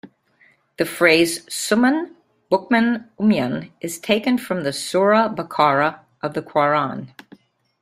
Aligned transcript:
The 0.77 0.85
phrase 0.85 1.45
"Summun, 1.47 2.15
Bukmun, 2.51 3.07
Umyun" 3.19 3.69
is 3.81 3.99
taken 3.99 4.39
from 4.39 4.63
the 4.63 4.73
Sura 4.73 5.29
Bakara 5.31 5.99
of 6.23 6.33
the 6.33 6.41
Qur'an. 6.41 7.13